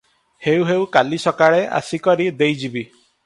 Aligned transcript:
ହେଉ 0.45 0.63
ହେଉ, 0.69 0.87
କାଲି 0.95 1.19
ସକାଳେ 1.25 1.61
ଆସି 1.81 2.01
କରି 2.09 2.29
ଦେଇଯିବି।" 2.43 2.85